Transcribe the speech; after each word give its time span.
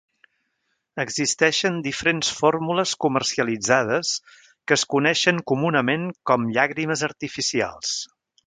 Existeixen 1.03 1.77
diferents 1.87 2.31
fórmules 2.39 2.93
comercialitzades 3.05 4.15
que 4.41 4.79
es 4.81 4.89
coneixen 4.97 5.45
comunament 5.55 6.11
com 6.31 6.49
llàgrimes 6.57 7.09
artificials. 7.11 7.97